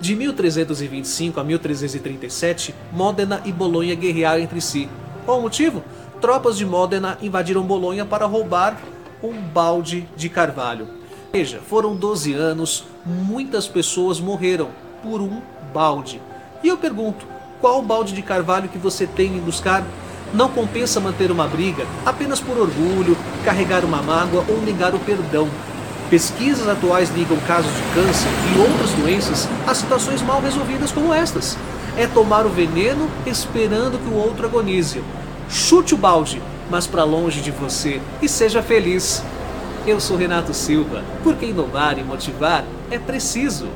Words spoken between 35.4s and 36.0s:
Chute o